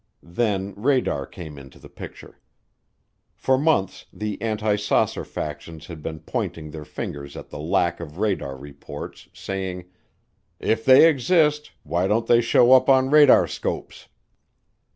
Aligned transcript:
Then 0.33 0.73
radar 0.75 1.27
came 1.27 1.59
into 1.59 1.77
the 1.77 1.87
picture. 1.87 2.39
For 3.35 3.55
months 3.55 4.07
the 4.11 4.41
anti 4.41 4.75
saucer 4.75 5.23
factions 5.23 5.85
had 5.85 6.01
been 6.01 6.21
pointing 6.21 6.71
their 6.71 6.85
fingers 6.85 7.37
at 7.37 7.51
the 7.51 7.59
lack 7.59 7.99
of 7.99 8.17
radar 8.17 8.57
reports, 8.57 9.29
saying, 9.31 9.85
"If 10.59 10.85
they 10.85 11.07
exist, 11.07 11.69
why 11.83 12.07
don't 12.07 12.25
they 12.25 12.41
show 12.41 12.71
up 12.71 12.89
on 12.89 13.11
radarscopes?" 13.11 14.07